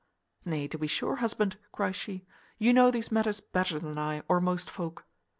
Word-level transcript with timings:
"Nay, 0.45 0.67
to 0.69 0.79
be 0.79 0.87
sure, 0.87 1.17
husband," 1.17 1.57
cries 1.71 1.95
she, 1.95 2.25
"you 2.57 2.73
know 2.73 2.89
these 2.89 3.11
matters 3.11 3.39
better 3.39 3.77
than 3.77 3.99
I, 3.99 4.23
or 4.27 4.41
most 4.41 4.67
folk." 4.67 5.05